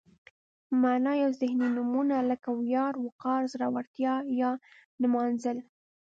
معنا 0.81 1.13
یا 1.21 1.29
ذهني 1.39 1.67
نومونه 1.75 2.17
لکه 2.29 2.49
ویاړ، 2.59 2.93
وقار، 3.05 3.41
زړورتیا 3.53 4.13
یا 4.41 4.51
نمانځل. 5.01 5.57